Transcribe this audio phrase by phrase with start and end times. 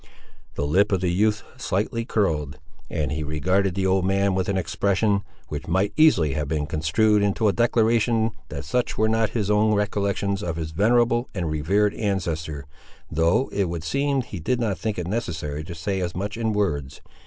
[0.55, 2.57] The lip of the youth slightly curled,
[2.89, 7.21] and he regarded the old man with an expression, which might easily have been construed
[7.21, 11.93] into a declaration that such were not his own recollections of his venerable and revered
[11.93, 12.65] ancestor,
[13.11, 16.51] though it would seem he did not think it necessary to say as much in
[16.51, 17.01] words.